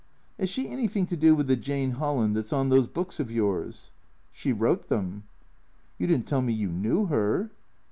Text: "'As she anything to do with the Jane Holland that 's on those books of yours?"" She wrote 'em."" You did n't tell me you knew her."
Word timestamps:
"'As 0.39 0.49
she 0.49 0.67
anything 0.67 1.05
to 1.05 1.15
do 1.15 1.35
with 1.35 1.45
the 1.45 1.55
Jane 1.55 1.91
Holland 1.91 2.35
that 2.35 2.47
's 2.47 2.51
on 2.51 2.69
those 2.69 2.87
books 2.87 3.19
of 3.19 3.29
yours?"" 3.29 3.91
She 4.31 4.51
wrote 4.51 4.91
'em."" 4.91 5.25
You 5.99 6.07
did 6.07 6.21
n't 6.21 6.27
tell 6.27 6.41
me 6.41 6.53
you 6.53 6.69
knew 6.69 7.05
her." 7.05 7.51